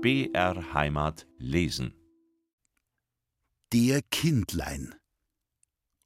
[0.00, 1.92] BR Heimat lesen.
[3.72, 4.94] Der Kindlein.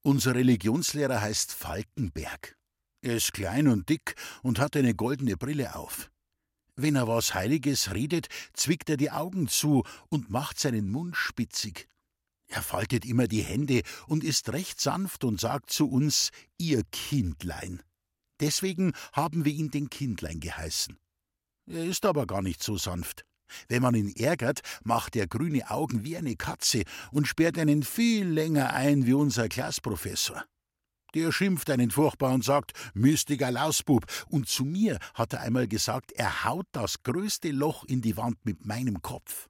[0.01, 2.57] Unser Religionslehrer heißt Falkenberg.
[3.03, 6.11] Er ist klein und dick und hat eine goldene Brille auf.
[6.75, 11.87] Wenn er was Heiliges redet, zwickt er die Augen zu und macht seinen Mund spitzig.
[12.47, 17.83] Er faltet immer die Hände und ist recht sanft und sagt zu uns, ihr Kindlein.
[18.41, 20.99] Deswegen haben wir ihn den Kindlein geheißen.
[21.67, 23.27] Er ist aber gar nicht so sanft.
[23.69, 28.27] Wenn man ihn ärgert, macht er grüne Augen wie eine Katze und sperrt einen viel
[28.27, 30.45] länger ein wie unser Klassprofessor.
[31.15, 34.07] Der schimpft einen furchtbar und sagt, mystiger Lausbub.
[34.29, 38.39] Und zu mir hat er einmal gesagt, er haut das größte Loch in die Wand
[38.45, 39.49] mit meinem Kopf.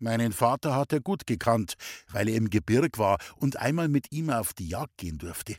[0.00, 1.74] Meinen Vater hat er gut gekannt,
[2.10, 5.56] weil er im Gebirg war und einmal mit ihm auf die Jagd gehen durfte.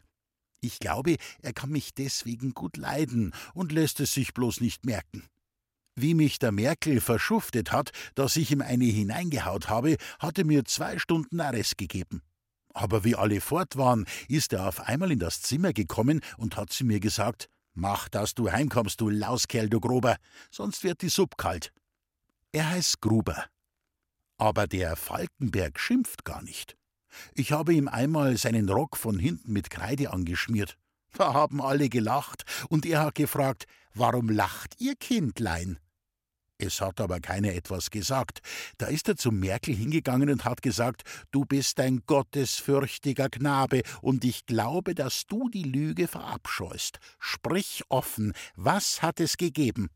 [0.59, 5.25] Ich glaube, er kann mich deswegen gut leiden und lässt es sich bloß nicht merken.
[5.95, 10.66] Wie mich der Merkel verschuftet hat, dass ich ihm eine hineingehaut habe, hat er mir
[10.66, 12.22] zwei Stunden Arrest gegeben.
[12.73, 16.71] Aber wie alle fort waren, ist er auf einmal in das Zimmer gekommen und hat
[16.71, 20.17] zu mir gesagt: Mach, dass du heimkommst, du Lauskerl, du Grober,
[20.49, 21.71] sonst wird die Suppe kalt.
[22.52, 23.45] Er heißt Gruber.
[24.38, 26.75] Aber der Falkenberg schimpft gar nicht.
[27.36, 30.77] Ich habe ihm einmal seinen Rock von hinten mit Kreide angeschmiert.
[31.16, 35.77] Da haben alle gelacht, und er hat gefragt, warum lacht ihr Kindlein?
[36.66, 38.39] Es hat aber keiner etwas gesagt.
[38.78, 44.23] Da ist er zum Merkel hingegangen und hat gesagt, du bist ein gottesfürchtiger Knabe, und
[44.23, 47.00] ich glaube, dass du die Lüge verabscheust.
[47.20, 49.89] Sprich offen, was hat es gegeben?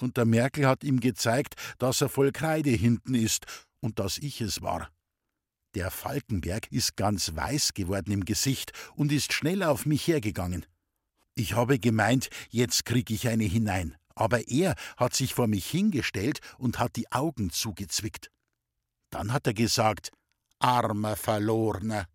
[0.00, 3.46] Und der Merkel hat ihm gezeigt, dass er voll Kreide hinten ist
[3.80, 4.90] und dass ich es war.
[5.74, 10.64] Der Falkenberg ist ganz weiß geworden im Gesicht und ist schnell auf mich hergegangen.
[11.34, 16.40] Ich habe gemeint, jetzt krieg ich eine hinein, aber er hat sich vor mich hingestellt
[16.58, 18.30] und hat die Augen zugezwickt.
[19.10, 20.10] Dann hat er gesagt,
[20.58, 22.06] armer Verlorner,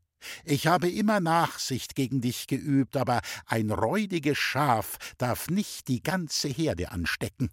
[0.46, 6.48] ich habe immer Nachsicht gegen dich geübt, aber ein räudiges Schaf darf nicht die ganze
[6.48, 7.50] Herde anstecken.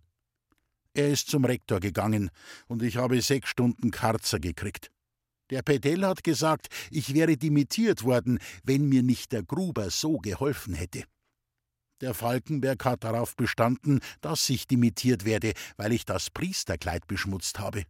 [0.94, 2.30] Er ist zum Rektor gegangen,
[2.66, 4.90] und ich habe sechs Stunden Karzer gekriegt.
[5.50, 10.74] Der Pedell hat gesagt, ich wäre dimitiert worden, wenn mir nicht der Gruber so geholfen
[10.74, 11.04] hätte.
[12.00, 17.84] Der Falkenberg hat darauf bestanden, dass ich dimitiert werde, weil ich das Priesterkleid beschmutzt habe.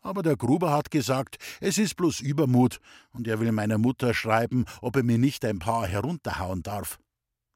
[0.00, 2.80] Aber der Gruber hat gesagt, es ist bloß Übermut,
[3.10, 6.98] und er will meiner Mutter schreiben, ob er mir nicht ein paar herunterhauen darf.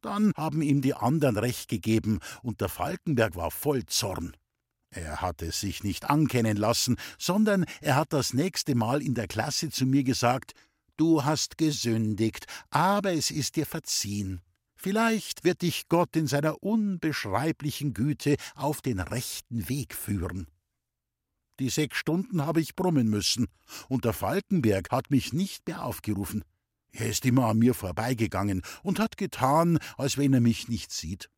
[0.00, 4.36] Dann haben ihm die anderen recht gegeben, und der Falkenberg war voll Zorn.
[4.90, 9.28] Er hat es sich nicht ankennen lassen, sondern er hat das nächste Mal in der
[9.28, 10.52] Klasse zu mir gesagt
[10.98, 14.42] Du hast gesündigt, aber es ist dir verziehen.
[14.82, 20.48] Vielleicht wird dich Gott in seiner unbeschreiblichen Güte auf den rechten Weg führen.
[21.60, 23.47] Die sechs Stunden habe ich brummen müssen,
[23.88, 26.43] und der Falkenberg hat mich nicht mehr aufgerufen.
[26.91, 31.31] Er ist immer an mir vorbeigegangen und hat getan, als wenn er mich nicht sieht.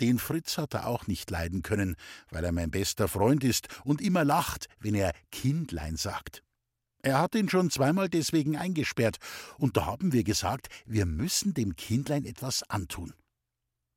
[0.00, 1.94] Den Fritz hat er auch nicht leiden können,
[2.30, 6.42] weil er mein bester Freund ist und immer lacht, wenn er Kindlein sagt.
[7.02, 9.18] Er hat ihn schon zweimal deswegen eingesperrt,
[9.58, 13.12] und da haben wir gesagt, wir müssen dem Kindlein etwas antun.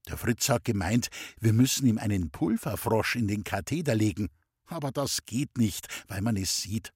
[0.08, 4.30] Der Fritz hat gemeint, wir müssen ihm einen Pulverfrosch in den Katheder legen,
[4.66, 6.92] aber das geht nicht, weil man es sieht.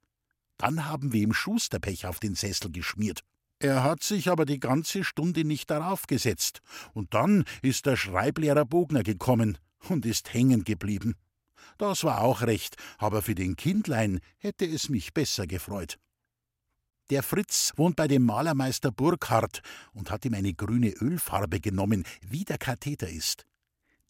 [0.57, 3.21] Dann haben wir ihm Schusterpech auf den Sessel geschmiert.
[3.59, 6.61] Er hat sich aber die ganze Stunde nicht darauf gesetzt,
[6.93, 9.57] und dann ist der Schreiblehrer Bogner gekommen
[9.89, 11.15] und ist hängen geblieben.
[11.77, 15.97] Das war auch recht, aber für den Kindlein hätte es mich besser gefreut.
[17.09, 19.61] Der Fritz wohnt bei dem Malermeister Burkhardt
[19.93, 23.45] und hat ihm eine grüne Ölfarbe genommen, wie der Katheter ist.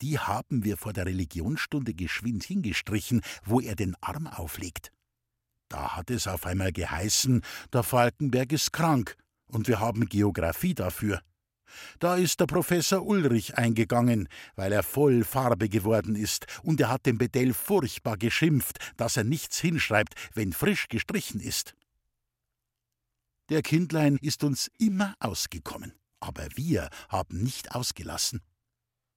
[0.02, 4.92] Die haben wir vor der Religionsstunde geschwind hingestrichen, wo er den Arm auflegt.
[5.70, 7.42] Da hat es auf einmal geheißen,
[7.72, 9.16] der Falkenberg ist krank,
[9.46, 11.22] und wir haben Geographie dafür.
[12.00, 17.06] Da ist der Professor Ulrich eingegangen, weil er voll Farbe geworden ist, und er hat
[17.06, 21.76] dem Bedell furchtbar geschimpft, dass er nichts hinschreibt, wenn frisch gestrichen ist.
[23.50, 28.42] Der Kindlein ist uns immer ausgekommen, aber wir haben nicht ausgelassen.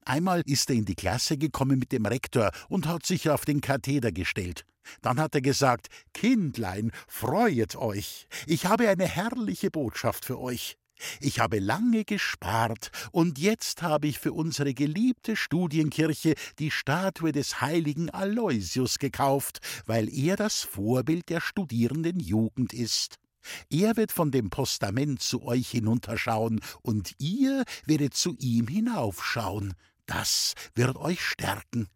[0.05, 3.61] Einmal ist er in die Klasse gekommen mit dem Rektor und hat sich auf den
[3.61, 4.65] Katheder gestellt.
[5.01, 8.27] Dann hat er gesagt: Kindlein, freuet euch.
[8.47, 10.77] Ich habe eine herrliche Botschaft für euch.
[11.21, 17.61] Ich habe lange gespart, und jetzt habe ich für unsere geliebte Studienkirche die Statue des
[17.61, 23.17] heiligen Aloysius gekauft, weil er das Vorbild der studierenden Jugend ist.
[23.71, 29.75] Er wird von dem Postament zu euch hinunterschauen, und ihr werdet zu ihm hinaufschauen.
[30.07, 31.89] Das wird euch stärken.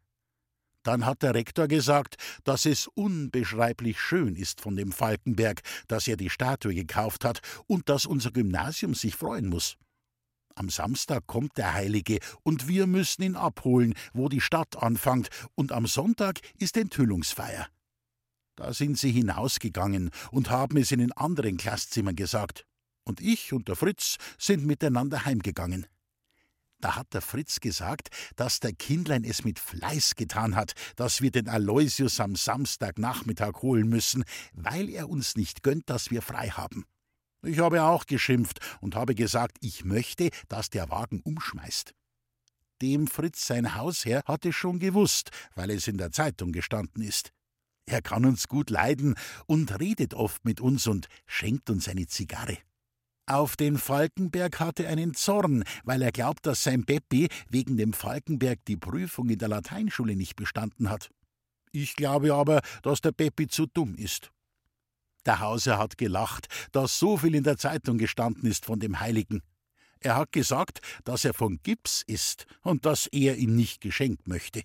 [0.86, 6.16] Dann hat der Rektor gesagt, dass es unbeschreiblich schön ist von dem Falkenberg, dass er
[6.16, 9.76] die Statue gekauft hat und dass unser Gymnasium sich freuen muss.
[10.54, 15.72] Am Samstag kommt der Heilige und wir müssen ihn abholen, wo die Stadt anfängt, und
[15.72, 17.66] am Sonntag ist Enthüllungsfeier.
[18.54, 22.64] Da sind sie hinausgegangen und haben es in den anderen Klasszimmern gesagt.
[23.04, 25.86] Und ich und der Fritz sind miteinander heimgegangen.
[26.80, 31.30] Da hat der Fritz gesagt, dass der Kindlein es mit Fleiß getan hat, dass wir
[31.30, 36.84] den Aloysius am Samstagnachmittag holen müssen, weil er uns nicht gönnt, dass wir frei haben.
[37.42, 41.94] Ich habe auch geschimpft und habe gesagt, ich möchte, dass der Wagen umschmeißt.
[42.82, 47.30] Dem Fritz sein Hausherr hat es schon gewusst, weil es in der Zeitung gestanden ist.
[47.86, 49.14] Er kann uns gut leiden
[49.46, 52.58] und redet oft mit uns und schenkt uns eine Zigarre.
[53.28, 58.64] Auf den Falkenberg hatte einen Zorn, weil er glaubt, dass sein Beppi wegen dem Falkenberg
[58.66, 61.10] die Prüfung in der Lateinschule nicht bestanden hat.
[61.72, 64.30] Ich glaube aber, dass der Beppi zu dumm ist.
[65.26, 69.42] Der Hauser hat gelacht, dass so viel in der Zeitung gestanden ist von dem Heiligen.
[69.98, 74.62] Er hat gesagt, dass er von Gips ist und dass er ihn nicht geschenkt möchte.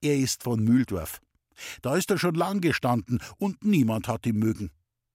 [0.00, 1.20] Er ist von Mühldorf.
[1.80, 4.72] Da ist er schon lang gestanden und niemand hat ihn mögen.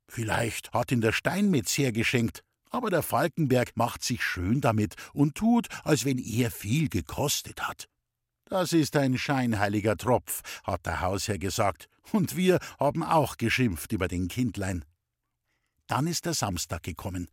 [0.08, 5.68] Vielleicht hat ihn der Steinmetz hergeschenkt, aber der Falkenberg macht sich schön damit und tut,
[5.84, 7.88] als wenn er viel gekostet hat.
[8.46, 14.08] Das ist ein scheinheiliger Tropf, hat der Hausherr gesagt, und wir haben auch geschimpft über
[14.08, 14.84] den Kindlein.
[15.86, 17.28] Dann ist der Samstag gekommen.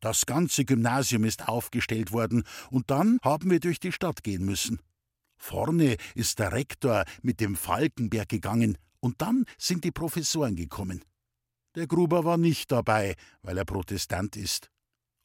[0.00, 4.80] Das ganze Gymnasium ist aufgestellt worden, und dann haben wir durch die Stadt gehen müssen.
[5.38, 11.02] Vorne ist der Rektor mit dem Falkenberg gegangen, und dann sind die Professoren gekommen.
[11.76, 14.70] Der Gruber war nicht dabei, weil er Protestant ist.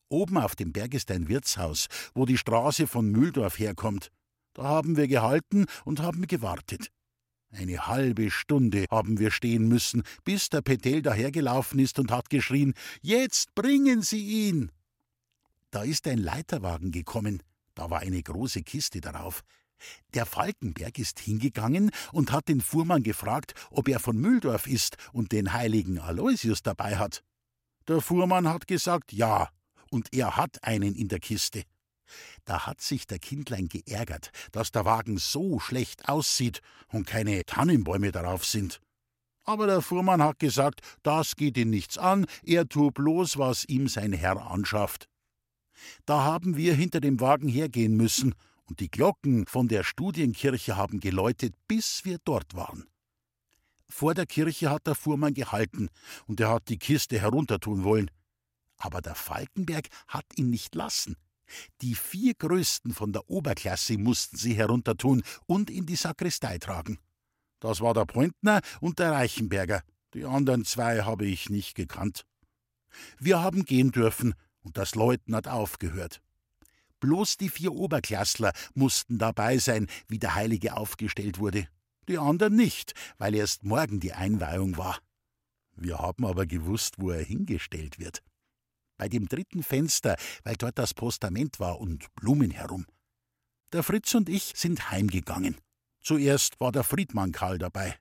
[0.10, 4.12] Oben auf dem Berg ist ein Wirtshaus, wo die Straße von Mühldorf herkommt.
[4.54, 6.92] Da haben wir gehalten und haben gewartet.
[7.50, 12.74] Eine halbe Stunde haben wir stehen müssen, bis der Petel dahergelaufen ist und hat geschrien:
[13.02, 14.72] Jetzt bringen Sie ihn!
[15.72, 17.42] Da ist ein Leiterwagen gekommen.
[17.74, 19.42] Da war eine große Kiste darauf.
[20.14, 25.32] Der Falkenberg ist hingegangen und hat den Fuhrmann gefragt, ob er von Mühldorf ist und
[25.32, 27.24] den heiligen Aloysius dabei hat.
[27.88, 29.50] Der Fuhrmann hat gesagt ja,
[29.92, 31.64] und er hat einen in der Kiste.
[32.46, 38.12] Da hat sich der Kindlein geärgert, dass der Wagen so schlecht aussieht und keine Tannenbäume
[38.12, 38.80] darauf sind.
[39.44, 43.88] Aber der Fuhrmann hat gesagt, das geht ihn nichts an, er tue bloß, was ihm
[43.88, 45.08] sein Herr anschafft.
[46.06, 48.34] Da haben wir hinter dem Wagen hergehen müssen,
[48.66, 52.86] und die Glocken von der Studienkirche haben geläutet, bis wir dort waren.
[53.88, 55.90] Vor der Kirche hat der Fuhrmann gehalten,
[56.26, 58.10] und er hat die Kiste heruntertun wollen.
[58.78, 61.16] Aber der Falkenberg hat ihn nicht lassen.
[61.82, 66.98] Die vier Größten von der Oberklasse mussten sie heruntertun und in die Sakristei tragen.
[67.60, 69.82] Das war der Pointner und der Reichenberger.
[70.14, 72.26] Die anderen zwei habe ich nicht gekannt.
[73.20, 76.22] Wir haben gehen dürfen und das Läuten hat aufgehört.
[77.06, 81.68] Bloß die vier Oberklassler mussten dabei sein, wie der Heilige aufgestellt wurde.
[82.08, 84.98] Die anderen nicht, weil erst morgen die Einweihung war.
[85.76, 88.24] Wir haben aber gewusst, wo er hingestellt wird
[88.98, 92.86] bei dem dritten Fenster, weil dort das Postament war und Blumen herum.
[93.74, 95.58] Der Fritz und ich sind heimgegangen.
[96.02, 97.96] Zuerst war der Friedmann Karl dabei.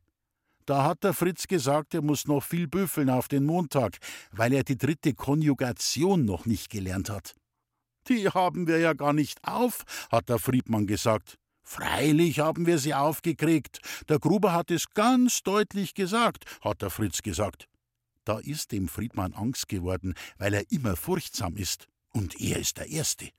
[0.66, 3.98] Da hat der Fritz gesagt, er muss noch viel büffeln auf den Montag,
[4.30, 7.34] weil er die dritte Konjugation noch nicht gelernt hat.
[8.08, 11.38] Die haben wir ja gar nicht auf, hat der Friedmann gesagt.
[11.62, 13.80] Freilich haben wir sie aufgekriegt.
[14.08, 17.68] Der Gruber hat es ganz deutlich gesagt, hat der Fritz gesagt.
[18.24, 21.88] Da ist dem Friedmann Angst geworden, weil er immer furchtsam ist.
[22.10, 23.30] Und er ist der Erste.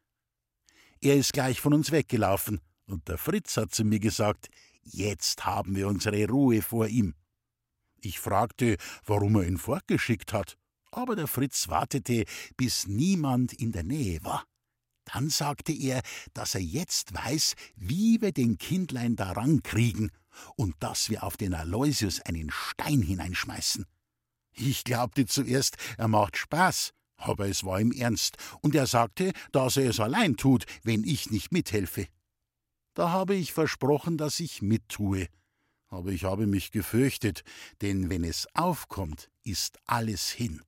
[1.01, 4.49] Er ist gleich von uns weggelaufen, und der Fritz hat zu mir gesagt,
[4.83, 7.15] jetzt haben wir unsere Ruhe vor ihm.
[8.01, 10.57] Ich fragte, warum er ihn fortgeschickt hat,
[10.91, 12.25] aber der Fritz wartete,
[12.57, 14.45] bis niemand in der Nähe war.
[15.05, 16.01] Dann sagte er,
[16.33, 20.11] dass er jetzt weiß, wie wir den Kindlein daran kriegen
[20.55, 23.85] und dass wir auf den Aloysius einen Stein hineinschmeißen.
[24.53, 29.77] Ich glaubte zuerst, er macht Spaß, aber es war ihm ernst, und er sagte, dass
[29.77, 32.07] er es allein tut, wenn ich nicht mithelfe.
[32.93, 35.27] Da habe ich versprochen, dass ich mittue.
[35.87, 37.43] Aber ich habe mich gefürchtet,
[37.81, 40.61] denn wenn es aufkommt, ist alles hin.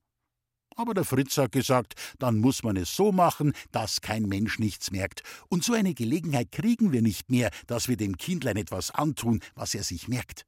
[0.78, 4.92] Aber der Fritz hat gesagt, dann muss man es so machen, dass kein Mensch nichts
[4.92, 5.24] merkt.
[5.50, 9.74] Und so eine Gelegenheit kriegen wir nicht mehr, dass wir dem Kindlein etwas antun, was
[9.74, 10.46] er sich merkt.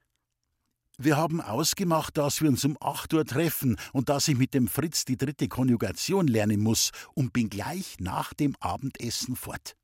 [1.00, 4.68] Wir haben ausgemacht, dass wir uns um acht Uhr treffen und dass ich mit dem
[4.68, 9.76] Fritz die dritte Konjugation lernen muss und bin gleich nach dem Abendessen fort.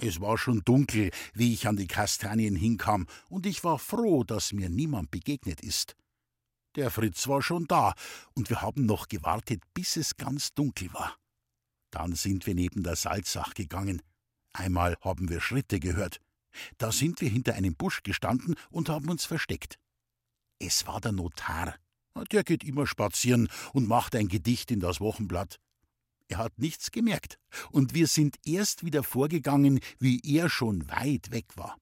[0.00, 4.52] Es war schon dunkel, wie ich an die Kastanien hinkam, und ich war froh, dass
[4.52, 5.94] mir niemand begegnet ist.
[6.76, 7.94] Der Fritz war schon da,
[8.34, 11.16] und wir haben noch gewartet, bis es ganz dunkel war.
[11.90, 14.02] Dann sind wir neben der Salzach gegangen.
[14.52, 16.20] Einmal haben wir Schritte gehört.
[16.78, 19.78] Da sind wir hinter einem Busch gestanden und haben uns versteckt.
[20.58, 21.76] Es war der Notar.
[22.32, 25.58] Der geht immer spazieren und macht ein Gedicht in das Wochenblatt.
[26.28, 27.38] Er hat nichts gemerkt,
[27.72, 31.76] und wir sind erst wieder vorgegangen, wie er schon weit weg war.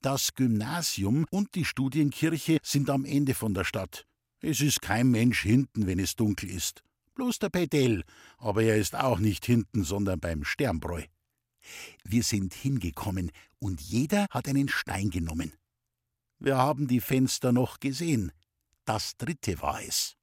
[0.00, 4.06] Das Gymnasium und die Studienkirche sind am Ende von der Stadt.
[4.40, 6.84] Es ist kein Mensch hinten, wenn es dunkel ist.
[7.14, 8.04] Bloß der Pedell,
[8.36, 11.02] aber er ist auch nicht hinten, sondern beim Sternbräu.
[12.04, 15.52] Wir sind hingekommen, und jeder hat einen Stein genommen.
[16.38, 18.30] Wir haben die Fenster noch gesehen.
[18.84, 20.14] Das dritte war es.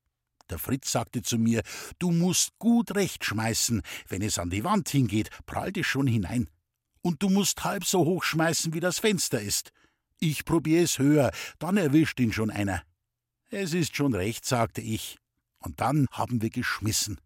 [0.49, 1.63] Der Fritz sagte zu mir,
[1.99, 6.47] du musst gut recht schmeißen, wenn es an die Wand hingeht, prallt es schon hinein.
[7.05, 9.69] Und du musst halb so hoch schmeißen, wie das Fenster ist.
[10.19, 12.81] Ich probiere es höher, dann erwischt ihn schon einer.
[13.51, 15.19] Es ist schon recht, sagte ich.
[15.59, 17.21] Und dann haben wir geschmissen.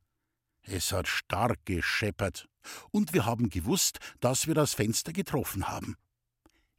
[0.64, 2.50] Es hat stark gescheppert,
[2.92, 5.96] und wir haben gewusst, dass wir das Fenster getroffen haben.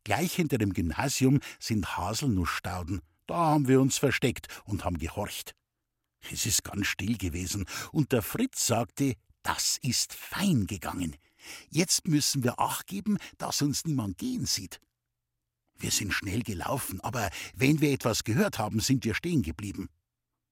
[0.05, 3.01] Gleich hinter dem Gymnasium sind Haselnussstauden.
[3.27, 5.55] Da haben wir uns versteckt und haben gehorcht.
[6.31, 11.17] Es ist ganz still gewesen, und der Fritz sagte, das ist fein gegangen.
[11.71, 14.81] Jetzt müssen wir Acht geben, dass uns niemand gehen sieht.
[15.79, 19.89] Wir sind schnell gelaufen, aber wenn wir etwas gehört haben, sind wir stehen geblieben.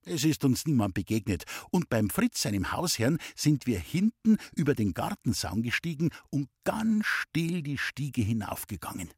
[0.04, 4.94] Es ist uns niemand begegnet, und beim Fritz, seinem Hausherrn, sind wir hinten über den
[4.94, 9.10] Gartensaum gestiegen und ganz still die Stiege hinaufgegangen.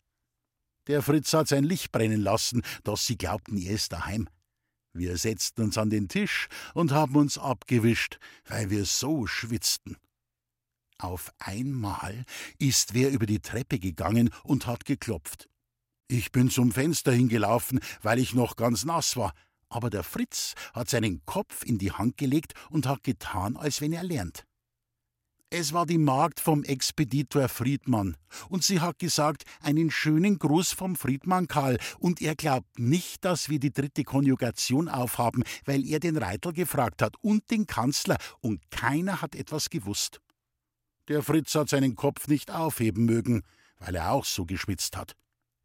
[0.89, 4.29] Der Fritz hat sein Licht brennen lassen, dass sie glaubten, er ist daheim.
[4.93, 9.97] Wir setzten uns an den Tisch und haben uns abgewischt, weil wir so schwitzten.
[11.01, 12.27] Auf einmal
[12.59, 15.49] ist wer über die Treppe gegangen und hat geklopft.
[16.09, 19.33] Ich bin zum Fenster hingelaufen, weil ich noch ganz nass war,
[19.71, 23.95] aber der Fritz hat seinen Kopf in die Hand gelegt und hat getan, als wenn
[23.95, 24.45] er lernt.
[25.49, 28.17] Es war die Magd vom Expeditor Friedmann,
[28.51, 33.49] und sie hat gesagt, einen schönen Gruß vom Friedmann Karl, und er glaubt nicht, dass
[33.49, 38.71] wir die dritte Konjugation aufhaben, weil er den Reitel gefragt hat und den Kanzler, und
[38.71, 40.21] keiner hat etwas gewusst.
[41.09, 43.43] Der Fritz hat seinen Kopf nicht aufheben mögen,
[43.79, 45.17] weil er auch so geschwitzt hat.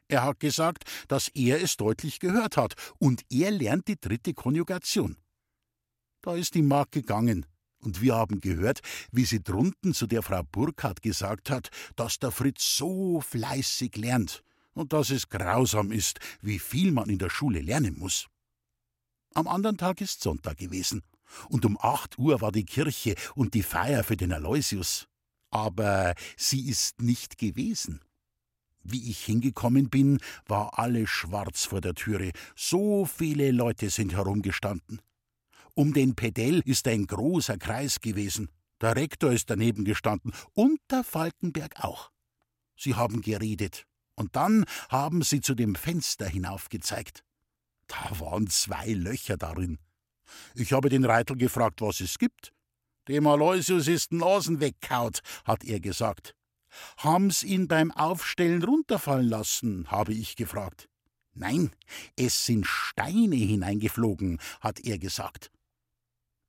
[0.07, 5.17] Er hat gesagt, dass er es deutlich gehört hat, und er lernt die dritte Konjugation.
[6.21, 7.45] Da ist die Magd gegangen,
[7.79, 12.31] und wir haben gehört, wie sie drunten zu der Frau Burkhardt gesagt hat, dass der
[12.31, 17.61] Fritz so fleißig lernt und dass es grausam ist, wie viel man in der Schule
[17.61, 18.27] lernen muss.
[19.33, 21.03] Am anderen Tag ist Sonntag gewesen,
[21.49, 25.07] und um acht Uhr war die Kirche und die Feier für den Aloysius.
[25.55, 28.01] Aber sie ist nicht gewesen.
[28.83, 35.01] Wie ich hingekommen bin, war alles schwarz vor der Türe, so viele Leute sind herumgestanden.
[35.73, 38.49] Um den Pedell ist ein großer Kreis gewesen.
[38.81, 42.11] Der Rektor ist daneben gestanden und der Falkenberg auch.
[42.75, 43.85] Sie haben geredet
[44.15, 47.23] und dann haben sie zu dem Fenster hinaufgezeigt.
[47.87, 49.79] Da waren zwei Löcher darin.
[50.53, 52.51] Ich habe den Reitel gefragt, was es gibt.
[53.07, 56.33] Dem Aloysius ist Nasen wegkaut, hat er gesagt.
[56.97, 60.89] Haben's ihn beim Aufstellen runterfallen lassen, habe ich gefragt.
[61.33, 61.71] Nein,
[62.15, 65.51] es sind Steine hineingeflogen, hat er gesagt.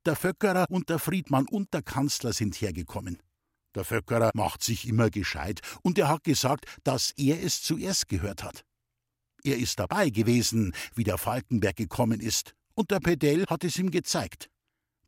[0.06, 3.18] Der Vöckerer und der Friedmann und der Kanzler sind hergekommen.
[3.74, 8.42] Der Vöckerer macht sich immer gescheit und er hat gesagt, dass er es zuerst gehört
[8.42, 8.64] hat.
[9.42, 13.90] Er ist dabei gewesen, wie der Falkenberg gekommen ist, und der Pedell hat es ihm
[13.90, 14.48] gezeigt.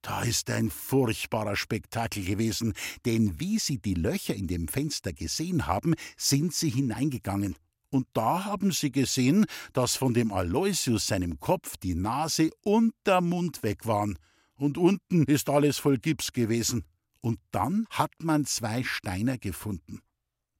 [0.03, 2.75] Da ist ein furchtbarer Spektakel gewesen,
[3.05, 7.57] denn wie sie die Löcher in dem Fenster gesehen haben, sind sie hineingegangen.
[7.91, 13.21] Und da haben sie gesehen, dass von dem Aloysius seinem Kopf die Nase und der
[13.21, 14.19] Mund weg waren
[14.59, 16.85] und unten ist alles voll Gips gewesen.
[17.21, 20.01] Und dann hat man zwei Steiner gefunden.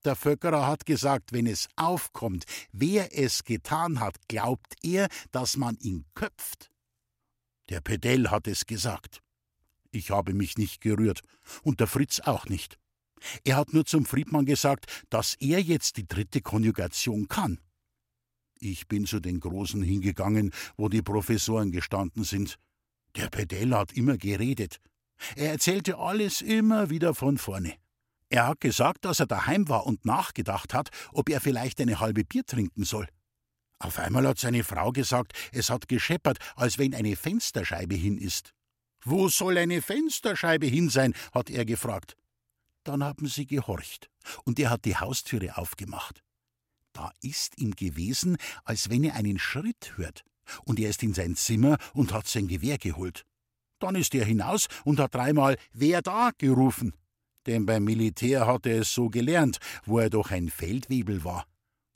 [0.05, 5.77] Der Vöckerer hat gesagt, wenn es aufkommt, wer es getan hat, glaubt er, dass man
[5.81, 6.71] ihn köpft.
[7.69, 9.21] Der Pedell hat es gesagt.
[9.99, 11.23] Ich habe mich nicht gerührt
[11.65, 12.79] und der Fritz auch nicht.
[13.43, 17.59] Er hat nur zum Friedmann gesagt, dass er jetzt die dritte Konjugation kann.
[18.61, 22.59] Ich bin zu den Großen hingegangen, wo die Professoren gestanden sind.
[23.17, 24.79] Der Pedell hat immer geredet.
[25.35, 27.75] Er erzählte alles immer wieder von vorne.
[28.31, 32.25] Er hat gesagt, dass er daheim war und nachgedacht hat, ob er vielleicht eine halbe
[32.25, 33.09] Bier trinken soll.
[33.81, 38.55] Auf einmal hat seine Frau gesagt, es hat gescheppert, als wenn eine Fensterscheibe hin ist.
[39.05, 41.15] Wo soll eine Fensterscheibe hin sein?
[41.33, 42.17] hat er gefragt.
[42.85, 44.09] Dann haben sie gehorcht,
[44.45, 46.23] und er hat die Haustüre aufgemacht.
[46.93, 50.25] Da ist ihm gewesen, als wenn er einen Schritt hört,
[50.65, 53.25] und er ist in sein Zimmer und hat sein Gewehr geholt.
[53.79, 56.95] Dann ist er hinaus und hat dreimal Wer da gerufen.
[57.47, 61.47] Denn beim Militär hat er es so gelernt, wo er doch ein Feldwebel war.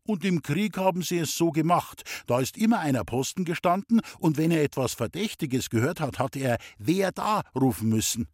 [0.05, 2.03] Und im Krieg haben sie es so gemacht.
[2.27, 6.59] Da ist immer einer Posten gestanden, und wenn er etwas Verdächtiges gehört hat, hat er
[6.79, 8.29] Wer da rufen müssen.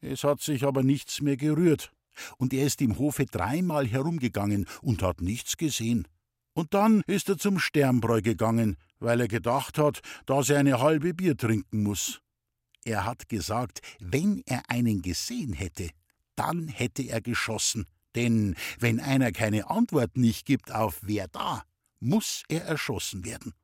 [0.00, 1.92] Es hat sich aber nichts mehr gerührt,
[2.36, 6.06] und er ist im Hofe dreimal herumgegangen und hat nichts gesehen.
[6.54, 11.14] Und dann ist er zum Sternbräu gegangen, weil er gedacht hat, dass er eine halbe
[11.14, 12.20] Bier trinken muss.
[12.84, 15.90] Er hat gesagt, wenn er einen gesehen hätte,
[16.36, 17.86] dann hätte er geschossen,
[18.18, 21.62] denn wenn einer keine Antwort nicht gibt auf wer da,
[22.00, 23.54] muss er erschossen werden.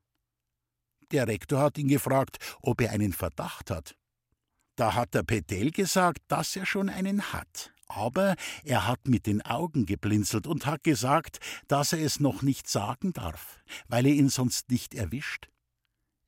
[1.10, 3.96] Der Rektor hat ihn gefragt, ob er einen Verdacht hat.
[4.76, 9.42] Da hat der Pedell gesagt, dass er schon einen hat, aber er hat mit den
[9.42, 13.58] Augen geblinzelt und hat gesagt, dass er es noch nicht sagen darf,
[13.88, 15.48] weil er ihn sonst nicht erwischt.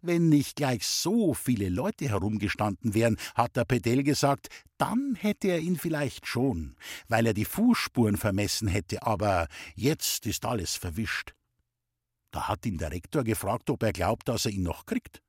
[0.02, 4.48] Wenn nicht gleich so viele Leute herumgestanden wären, hat der Pedell gesagt,
[4.78, 6.76] dann hätte er ihn vielleicht schon,
[7.08, 11.34] weil er die Fußspuren vermessen hätte, aber jetzt ist alles verwischt.
[12.30, 15.22] Da hat ihn der Rektor gefragt, ob er glaubt, dass er ihn noch kriegt.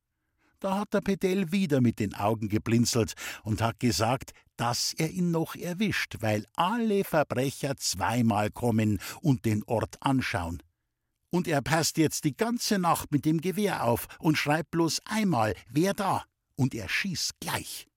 [0.60, 5.32] Da hat der Pedell wieder mit den Augen geblinzelt und hat gesagt, dass er ihn
[5.32, 10.62] noch erwischt, weil alle Verbrecher zweimal kommen und den Ort anschauen.
[11.30, 15.56] Und er passt jetzt die ganze Nacht mit dem Gewehr auf und schreibt bloß einmal,
[15.70, 16.24] wer da,
[16.56, 17.88] und er schießt gleich.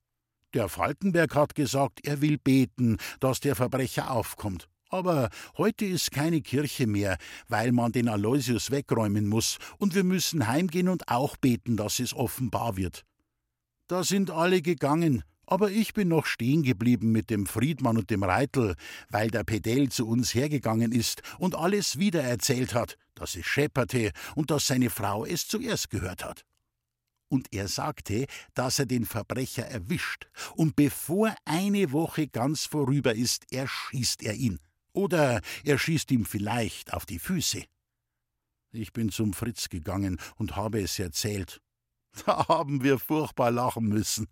[0.52, 4.68] Der Falkenberg hat gesagt, er will beten, dass der Verbrecher aufkommt.
[4.88, 10.48] Aber heute ist keine Kirche mehr, weil man den Aloysius wegräumen muss, und wir müssen
[10.48, 13.04] heimgehen und auch beten, dass es offenbar wird.
[13.86, 18.24] Da sind alle gegangen, aber ich bin noch stehen geblieben mit dem Friedmann und dem
[18.24, 18.74] Reitel,
[19.08, 24.12] weil der Pedell zu uns hergegangen ist und alles wieder erzählt hat, dass es schepperte
[24.34, 26.44] und dass seine Frau es zuerst gehört hat.
[27.28, 33.52] Und er sagte, dass er den Verbrecher erwischt, und bevor eine Woche ganz vorüber ist,
[33.52, 34.58] erschießt er ihn.
[34.92, 37.64] Oder er schießt ihm vielleicht auf die Füße.
[38.72, 41.60] Ich bin zum Fritz gegangen und habe es erzählt.
[42.26, 44.26] Da haben wir furchtbar lachen müssen.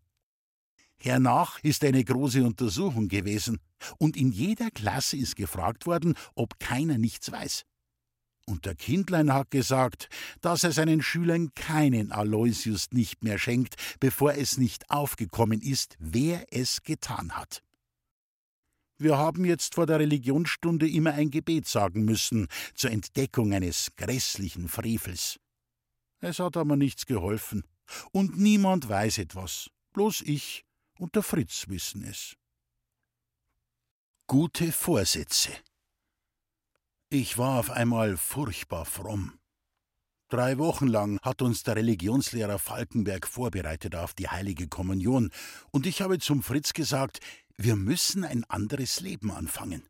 [0.96, 3.60] Hernach ist eine große Untersuchung gewesen,
[3.98, 7.64] und in jeder Klasse ist gefragt worden, ob keiner nichts weiß.
[8.48, 10.08] Und der Kindlein hat gesagt,
[10.40, 16.46] dass er seinen Schülern keinen Aloysius nicht mehr schenkt, bevor es nicht aufgekommen ist, wer
[16.50, 17.62] es getan hat.
[18.96, 24.68] Wir haben jetzt vor der Religionsstunde immer ein Gebet sagen müssen zur Entdeckung eines grässlichen
[24.68, 25.38] Frevels.
[26.20, 27.64] Es hat aber nichts geholfen,
[28.12, 30.64] und niemand weiß etwas, bloß ich
[30.98, 32.34] und der Fritz wissen es.
[34.26, 35.52] Gute Vorsätze
[37.10, 39.38] Ich war auf einmal furchtbar fromm.
[40.28, 45.30] Drei Wochen lang hat uns der Religionslehrer Falkenberg vorbereitet auf die heilige Kommunion,
[45.70, 47.20] und ich habe zum Fritz gesagt,
[47.56, 49.88] wir müssen ein anderes Leben anfangen.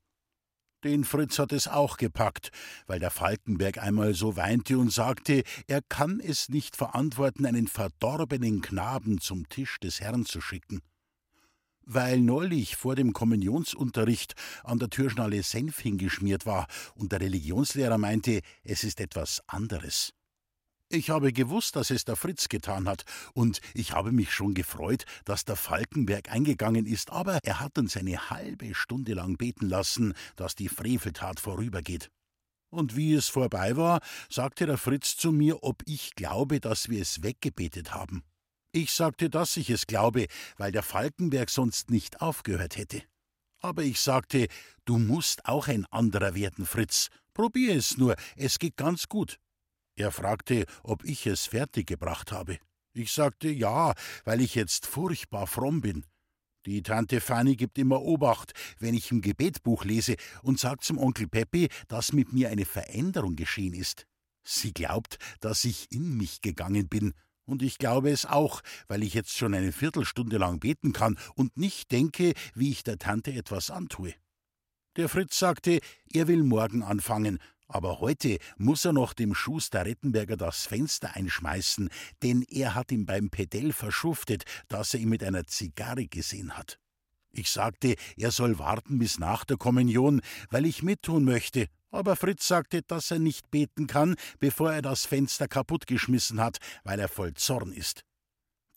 [0.85, 2.53] Den Fritz hat es auch gepackt,
[2.87, 8.63] weil der Falkenberg einmal so weinte und sagte, er kann es nicht verantworten, einen verdorbenen
[8.63, 10.83] Knaben zum Tisch des Herrn zu schicken
[11.89, 18.43] weil neulich vor dem Kommunionsunterricht an der Türschnalle Senf hingeschmiert war und der Religionslehrer meinte,
[18.63, 20.13] es ist etwas anderes.
[20.91, 25.05] Ich habe gewusst, dass es der Fritz getan hat, und ich habe mich schon gefreut,
[25.27, 30.15] dass der Falkenberg eingegangen ist, aber er hat uns eine halbe Stunde lang beten lassen,
[30.37, 32.11] dass die Freveltat vorübergeht.
[32.71, 37.03] Und wie es vorbei war, sagte der Fritz zu mir, ob ich glaube, dass wir
[37.03, 38.23] es weggebetet haben.
[38.79, 43.03] Ich sagte, dass ich es glaube, weil der Falkenberg sonst nicht aufgehört hätte.
[43.59, 44.47] Aber ich sagte,
[44.85, 47.09] du musst auch ein anderer werden, Fritz.
[47.35, 49.41] Probier es nur, es geht ganz gut.
[49.97, 52.61] Er fragte, ob ich es fertiggebracht habe.
[52.93, 56.07] Ich sagte ja, weil ich jetzt furchtbar fromm bin.
[56.65, 61.27] Die Tante Fanny gibt immer Obacht, wenn ich im Gebetbuch lese, und sagt zum Onkel
[61.27, 64.07] Peppi, dass mit mir eine Veränderung geschehen ist.
[64.45, 67.15] Sie glaubt, dass ich in mich gegangen bin,
[67.49, 71.57] und ich glaube es auch, weil ich jetzt schon eine Viertelstunde lang beten kann und
[71.57, 74.15] nicht denke, wie ich der Tante etwas antue.
[74.97, 75.81] Der Fritz sagte,
[76.13, 81.91] er will morgen anfangen, aber heute muss er noch dem Schuster Rettenberger das Fenster einschmeißen,
[82.23, 86.79] denn er hat ihm beim Pedell verschuftet, dass er ihn mit einer Zigarre gesehen hat.
[87.31, 92.47] Ich sagte, er soll warten bis nach der Kommunion, weil ich mittun möchte, aber Fritz
[92.47, 97.35] sagte, dass er nicht beten kann, bevor er das Fenster kaputtgeschmissen hat, weil er voll
[97.35, 98.05] Zorn ist.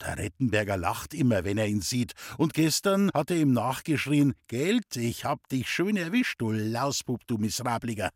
[0.00, 4.96] Der Rettenberger lacht immer, wenn er ihn sieht, und gestern hat er ihm nachgeschrien: Geld,
[4.96, 8.10] ich hab dich schön erwischt, du Lausbub, du Missrabliger.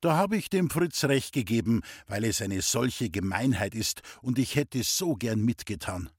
[0.00, 4.56] Da habe ich dem Fritz recht gegeben, weil es eine solche Gemeinheit ist, und ich
[4.56, 6.10] hätte so gern mitgetan.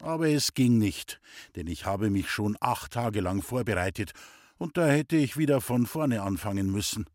[0.00, 1.20] Aber es ging nicht,
[1.54, 4.12] denn ich habe mich schon acht Tage lang vorbereitet,
[4.56, 7.06] und da hätte ich wieder von vorne anfangen müssen.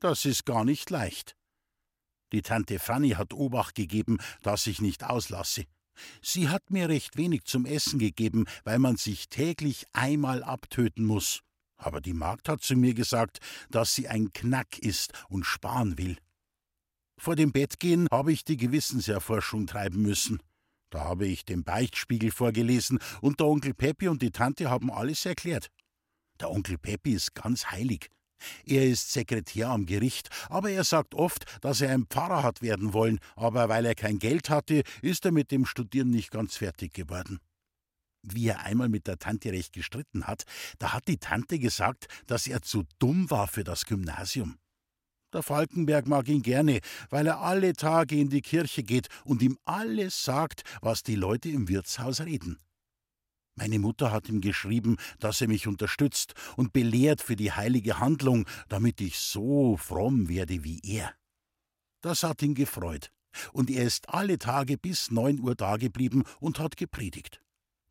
[0.00, 1.36] Das ist gar nicht leicht.
[2.32, 5.64] Die Tante Fanny hat Obacht gegeben, dass ich nicht auslasse.
[6.20, 11.40] Sie hat mir recht wenig zum Essen gegeben, weil man sich täglich einmal abtöten muss.
[11.78, 13.38] Aber die Magd hat zu mir gesagt,
[13.70, 16.18] dass sie ein Knack ist und sparen will.
[17.18, 20.40] Vor dem Bettgehen habe ich die Gewissenserforschung treiben müssen.
[20.90, 25.24] Da habe ich den Beichtspiegel vorgelesen und der Onkel Peppi und die Tante haben alles
[25.24, 25.68] erklärt.
[26.40, 28.10] Der Onkel Peppi ist ganz heilig.
[28.64, 32.92] Er ist Sekretär am Gericht, aber er sagt oft, dass er ein Pfarrer hat werden
[32.92, 36.92] wollen, aber weil er kein Geld hatte, ist er mit dem Studieren nicht ganz fertig
[36.92, 37.40] geworden.
[38.22, 40.44] Wie er einmal mit der Tante recht gestritten hat,
[40.78, 44.58] da hat die Tante gesagt, dass er zu dumm war für das Gymnasium.
[45.32, 49.58] Der Falkenberg mag ihn gerne, weil er alle Tage in die Kirche geht und ihm
[49.64, 52.58] alles sagt, was die Leute im Wirtshaus reden.
[53.56, 58.46] Meine Mutter hat ihm geschrieben, dass er mich unterstützt und belehrt für die heilige Handlung,
[58.68, 61.14] damit ich so fromm werde wie er.
[62.02, 63.10] Das hat ihn gefreut,
[63.52, 67.40] und er ist alle Tage bis neun Uhr dageblieben und hat gepredigt.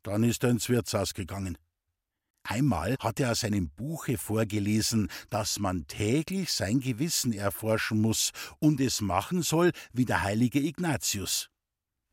[0.04, 1.58] Dann ist er ins Wirtshaus gegangen.
[2.44, 8.80] Einmal hat er aus einem Buche vorgelesen, dass man täglich sein Gewissen erforschen muss und
[8.80, 11.50] es machen soll wie der heilige Ignatius.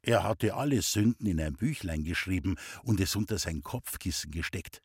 [0.06, 4.82] Er hatte alle Sünden in ein Büchlein geschrieben und es unter sein Kopfkissen gesteckt.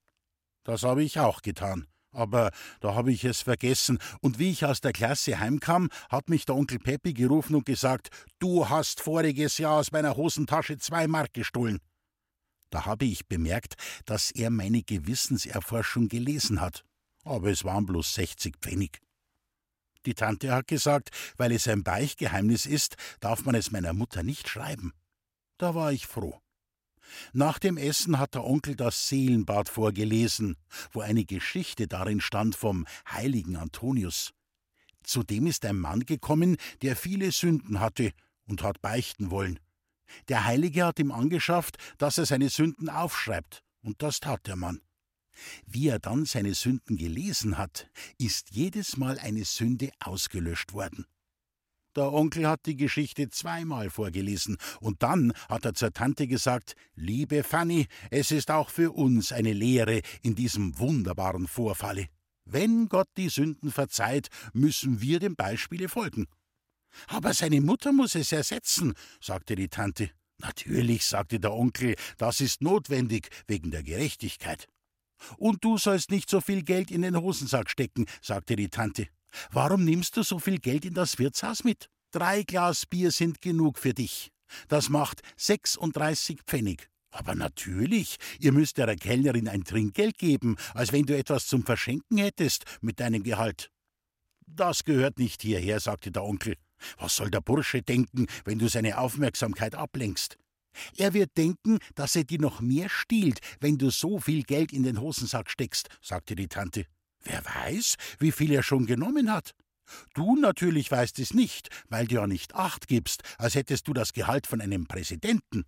[0.62, 4.80] Das habe ich auch getan, aber da habe ich es vergessen, und wie ich aus
[4.80, 9.80] der Klasse heimkam, hat mich der Onkel Peppi gerufen und gesagt, du hast voriges Jahr
[9.80, 11.80] aus meiner Hosentasche zwei Mark gestohlen.
[12.70, 16.84] Da habe ich bemerkt, dass er meine Gewissenserforschung gelesen hat.
[17.24, 19.00] Aber es waren bloß 60 Pfennig.
[20.06, 24.48] Die Tante hat gesagt, weil es ein Beichgeheimnis ist, darf man es meiner Mutter nicht
[24.48, 24.92] schreiben.
[25.58, 26.40] Da war ich froh.
[27.32, 30.56] Nach dem Essen hat der Onkel das Seelenbad vorgelesen,
[30.92, 34.32] wo eine Geschichte darin stand vom heiligen Antonius.
[35.02, 38.12] Zudem ist ein Mann gekommen, der viele Sünden hatte
[38.46, 39.58] und hat beichten wollen.
[40.28, 44.80] Der Heilige hat ihm angeschafft, dass er seine Sünden aufschreibt, und das tat der Mann.
[45.66, 51.06] Wie er dann seine Sünden gelesen hat, ist jedes Mal eine Sünde ausgelöscht worden.
[51.98, 57.42] Der Onkel hat die Geschichte zweimal vorgelesen, und dann hat er zur Tante gesagt Liebe
[57.42, 62.06] Fanny, es ist auch für uns eine Lehre in diesem wunderbaren Vorfalle.
[62.44, 66.28] Wenn Gott die Sünden verzeiht, müssen wir dem Beispiele folgen.
[67.08, 70.12] Aber seine Mutter muss es ersetzen, sagte die Tante.
[70.38, 74.68] Natürlich, sagte der Onkel, das ist notwendig wegen der Gerechtigkeit.
[75.36, 79.08] Und du sollst nicht so viel Geld in den Hosensack stecken, sagte die Tante.
[79.50, 81.88] Warum nimmst du so viel Geld in das Wirtshaus mit?
[82.10, 84.30] Drei Glas Bier sind genug für dich.
[84.68, 86.88] Das macht 36 Pfennig.
[87.10, 92.18] Aber natürlich, ihr müsst der Kellnerin ein Trinkgeld geben, als wenn du etwas zum Verschenken
[92.18, 93.70] hättest mit deinem Gehalt.
[94.46, 96.56] Das gehört nicht hierher, sagte der Onkel.
[96.98, 100.38] Was soll der Bursche denken, wenn du seine Aufmerksamkeit ablenkst?
[100.96, 104.84] Er wird denken, dass er dir noch mehr stiehlt, wenn du so viel Geld in
[104.84, 106.86] den Hosensack steckst, sagte die Tante.
[107.22, 109.54] Wer weiß, wie viel er schon genommen hat.
[110.14, 114.12] Du natürlich weißt es nicht, weil du ja nicht acht gibst, als hättest du das
[114.12, 115.64] Gehalt von einem Präsidenten.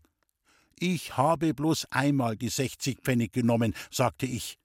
[0.79, 4.59] Ich habe bloß einmal die sechzig Pfennig genommen, sagte ich.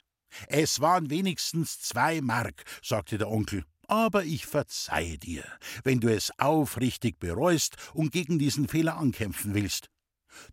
[0.48, 3.66] Es waren wenigstens zwei Mark, sagte der Onkel.
[3.88, 5.44] Aber ich verzeihe dir,
[5.84, 9.90] wenn du es aufrichtig bereust und gegen diesen Fehler ankämpfen willst.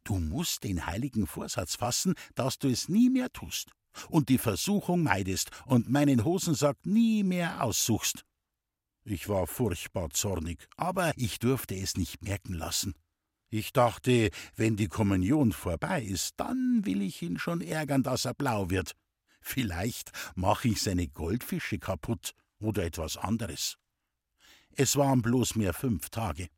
[0.04, 3.72] Du musst den heiligen Vorsatz fassen, dass du es nie mehr tust
[4.08, 8.24] und die Versuchung meidest und meinen Hosensack nie mehr aussuchst.
[9.04, 12.94] Ich war furchtbar zornig, aber ich durfte es nicht merken lassen.
[13.50, 18.34] Ich dachte, wenn die Kommunion vorbei ist, dann will ich ihn schon ärgern, dass er
[18.34, 18.94] blau wird.
[19.40, 23.76] Vielleicht mache ich seine Goldfische kaputt oder etwas anderes.
[24.74, 26.48] Es waren bloß mehr fünf Tage.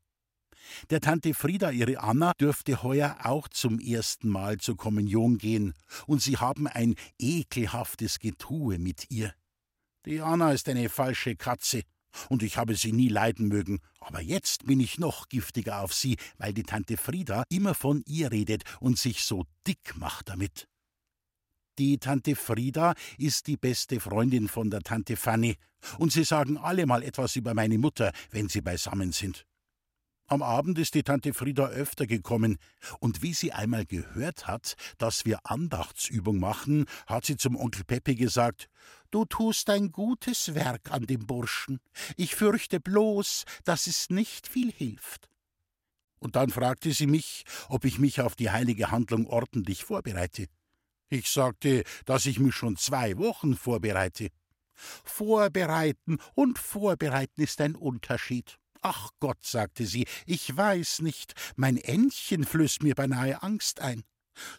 [0.91, 5.75] Der Tante Frieda, ihre Anna, dürfte heuer auch zum ersten Mal zur Kommunion gehen,
[6.07, 9.33] und sie haben ein ekelhaftes Getue mit ihr.
[10.07, 11.83] Die Anna ist eine falsche Katze,
[12.29, 16.17] und ich habe sie nie leiden mögen, aber jetzt bin ich noch giftiger auf sie,
[16.39, 20.69] weil die Tante Frieda immer von ihr redet und sich so dick macht damit.
[21.79, 25.57] Die Tante Frieda ist die beste Freundin von der Tante Fanny,
[25.99, 29.45] und sie sagen alle mal etwas über meine Mutter, wenn sie beisammen sind.
[30.27, 32.57] Am Abend ist die Tante Frieda öfter gekommen,
[32.99, 38.15] und wie sie einmal gehört hat, dass wir Andachtsübung machen, hat sie zum Onkel Peppi
[38.15, 38.71] gesagt:
[39.11, 41.79] Du tust ein gutes Werk an dem Burschen.
[42.17, 45.29] Ich fürchte bloß, dass es nicht viel hilft.
[46.21, 50.47] Und dann fragte sie mich, ob ich mich auf die heilige Handlung ordentlich vorbereite.
[51.11, 54.31] Ich sagte, dass ich mich schon zwei Wochen vorbereite.
[54.73, 58.59] Vorbereiten und vorbereiten ist ein Unterschied.
[58.87, 64.05] Ach Gott, sagte sie, ich weiß nicht, mein Entchen flößt mir beinahe Angst ein.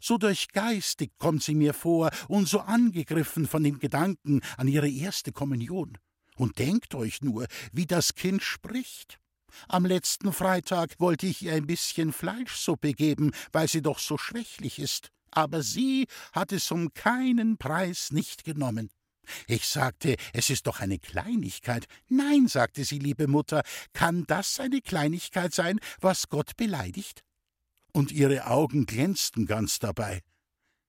[0.02, 5.32] So durchgeistig kommt sie mir vor und so angegriffen von dem Gedanken an ihre erste
[5.32, 6.00] Kommunion.
[6.38, 9.20] Und denkt euch nur, wie das Kind spricht.
[9.68, 14.80] Am letzten Freitag wollte ich ihr ein bisschen Fleischsuppe geben, weil sie doch so schwächlich
[14.80, 15.10] ist.
[15.30, 18.90] Aber sie hat es um keinen Preis nicht genommen.
[19.48, 21.86] Ich sagte, es ist doch eine Kleinigkeit.
[22.08, 27.24] Nein, sagte sie, liebe Mutter, kann das eine Kleinigkeit sein, was Gott beleidigt?
[27.92, 30.22] Und ihre Augen glänzten ganz dabei.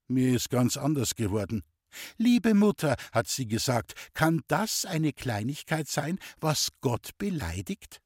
[0.09, 1.62] Mir ist ganz anders geworden.
[2.16, 8.01] Liebe Mutter, hat sie gesagt, kann das eine Kleinigkeit sein, was Gott beleidigt?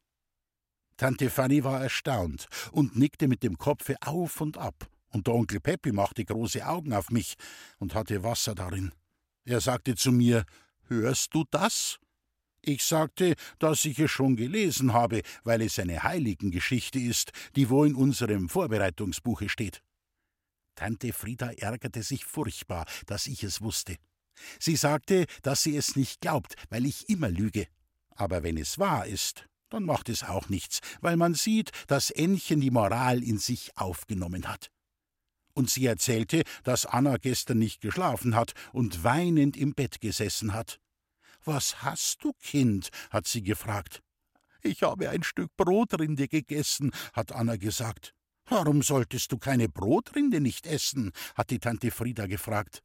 [0.96, 5.60] Tante Fanny war erstaunt und nickte mit dem Kopfe auf und ab, und der Onkel
[5.60, 7.36] Peppi machte große Augen auf mich
[7.78, 8.92] und hatte Wasser darin.
[9.44, 10.44] Er sagte zu mir
[10.86, 11.98] Hörst du das?
[12.62, 17.84] Ich sagte, dass ich es schon gelesen habe, weil es eine Heiligengeschichte ist, die wo
[17.84, 19.82] in unserem Vorbereitungsbuche steht.
[20.74, 23.96] Tante Frieda ärgerte sich furchtbar, dass ich es wusste.
[24.58, 27.66] Sie sagte, dass sie es nicht glaubt, weil ich immer lüge.
[28.16, 32.60] Aber wenn es wahr ist, dann macht es auch nichts, weil man sieht, dass Ännchen
[32.60, 34.70] die Moral in sich aufgenommen hat
[35.60, 40.80] und sie erzählte, dass Anna gestern nicht geschlafen hat und weinend im Bett gesessen hat.
[41.44, 42.88] Was hast du, Kind?
[43.10, 44.02] hat sie gefragt.
[44.62, 48.14] Ich habe ein Stück Brotrinde gegessen, hat Anna gesagt.
[48.46, 51.12] Warum solltest du keine Brotrinde nicht essen?
[51.34, 52.82] hat die Tante Frieda gefragt.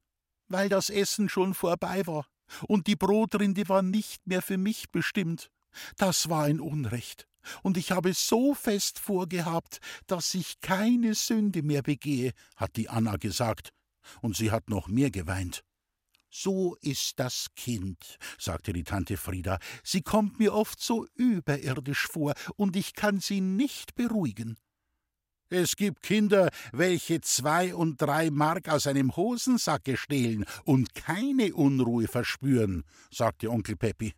[0.47, 2.27] Weil das Essen schon vorbei war,
[2.67, 5.49] und die Brotrinde war nicht mehr für mich bestimmt.
[5.97, 7.25] Das war ein Unrecht
[7.63, 13.17] und ich habe so fest vorgehabt, dass ich keine Sünde mehr begehe, hat die Anna
[13.17, 13.71] gesagt,
[14.21, 15.63] und sie hat noch mehr geweint.
[16.29, 19.57] So ist das Kind, sagte die Tante Frieda.
[19.83, 24.57] Sie kommt mir oft so überirdisch vor, und ich kann sie nicht beruhigen.
[25.49, 32.07] Es gibt Kinder, welche zwei und drei Mark aus einem Hosensacke stehlen und keine Unruhe
[32.07, 34.13] verspüren, sagte Onkel Peppi.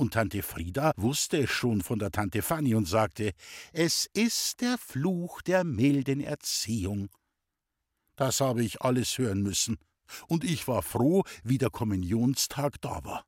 [0.00, 3.32] Und Tante Frieda wusste es schon von der Tante Fanny und sagte,
[3.72, 7.08] es ist der Fluch der milden Erziehung.
[8.14, 9.76] Das habe ich alles hören müssen,
[10.28, 13.26] und ich war froh, wie der Kommunionstag da war.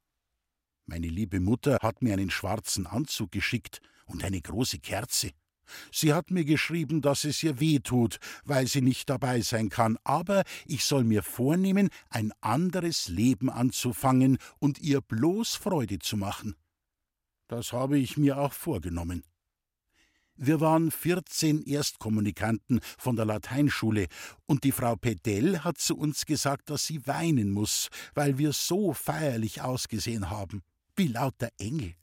[0.87, 5.33] Meine liebe Mutter hat mir einen schwarzen Anzug geschickt und eine große Kerze.
[5.93, 9.99] Sie hat mir geschrieben, dass es ihr weh tut, weil sie nicht dabei sein kann,
[10.05, 16.57] aber ich soll mir vornehmen, ein anderes Leben anzufangen und ihr bloß Freude zu machen.
[17.49, 19.25] Das habe ich mir auch vorgenommen.
[20.43, 24.07] Wir waren 14 Erstkommunikanten von der Lateinschule,
[24.47, 28.95] und die Frau Pedell hat zu uns gesagt, dass sie weinen muss, weil wir so
[28.95, 30.63] feierlich ausgesehen haben,
[30.97, 31.95] wie lauter Engel.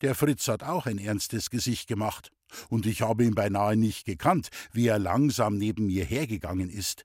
[0.00, 2.30] Der Fritz hat auch ein ernstes Gesicht gemacht
[2.68, 7.04] und ich habe ihn beinahe nicht gekannt, wie er langsam neben mir hergegangen ist.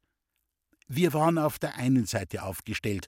[0.88, 3.08] Wir waren auf der einen Seite aufgestellt,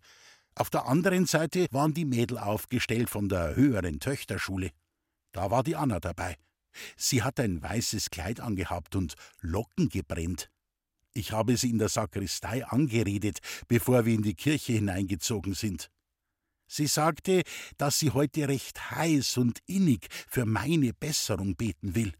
[0.57, 4.71] auf der anderen Seite waren die Mädel aufgestellt von der höheren Töchterschule.
[5.33, 6.37] Da war die Anna dabei.
[6.95, 10.49] Sie hat ein weißes Kleid angehabt und Locken gebrennt.
[11.13, 15.89] Ich habe sie in der Sakristei angeredet, bevor wir in die Kirche hineingezogen sind.
[16.67, 17.43] Sie sagte,
[17.77, 22.13] dass sie heute recht heiß und innig für meine Besserung beten will.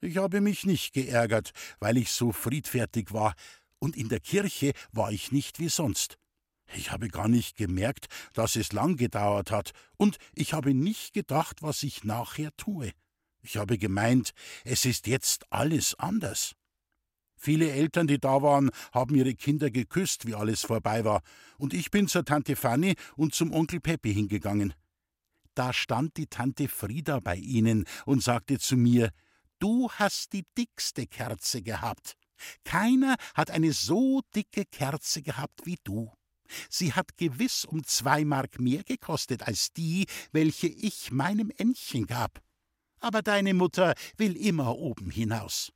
[0.00, 3.34] Ich habe mich nicht geärgert, weil ich so friedfertig war,
[3.80, 6.18] und in der Kirche war ich nicht wie sonst.
[6.74, 11.62] Ich habe gar nicht gemerkt, dass es lang gedauert hat, und ich habe nicht gedacht,
[11.62, 12.92] was ich nachher tue.
[13.42, 14.32] Ich habe gemeint,
[14.64, 16.54] es ist jetzt alles anders.
[17.38, 21.22] Viele Eltern, die da waren, haben ihre Kinder geküsst, wie alles vorbei war,
[21.56, 24.74] und ich bin zur Tante Fanny und zum Onkel Peppi hingegangen.
[25.54, 29.10] Da stand die Tante Frieda bei ihnen und sagte zu mir,
[29.58, 32.14] Du hast die dickste Kerze gehabt.
[32.64, 36.12] Keiner hat eine so dicke Kerze gehabt wie du.
[36.70, 42.40] Sie hat gewiss um zwei Mark mehr gekostet als die, welche ich meinem Entchen gab.
[43.00, 45.72] Aber deine Mutter will immer oben hinaus.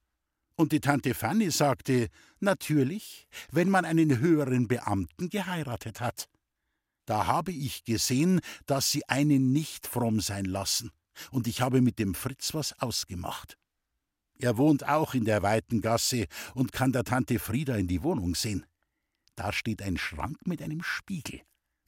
[0.55, 2.09] Und die Tante Fanny sagte,
[2.41, 6.29] natürlich, wenn man einen höheren Beamten geheiratet hat.
[7.07, 10.91] Da habe ich gesehen, dass sie einen nicht fromm sein lassen,
[11.31, 13.59] und ich habe mit dem Fritz was ausgemacht.
[14.39, 18.35] Er wohnt auch in der weiten Gasse und kann der Tante Frieda in die Wohnung
[18.35, 18.67] sehen.
[19.37, 21.43] Da steht ein Schrank mit einem Spiegel.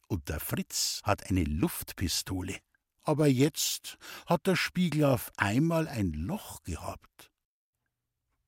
[0.07, 2.57] Und der Fritz hat eine Luftpistole.
[3.03, 7.33] Aber jetzt hat der Spiegel auf einmal ein Loch gehabt.